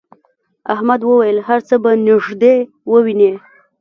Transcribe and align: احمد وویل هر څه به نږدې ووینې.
احمد 0.73 1.01
وویل 1.03 1.37
هر 1.47 1.59
څه 1.67 1.75
به 1.83 1.91
نږدې 2.07 2.55
ووینې. 2.91 3.31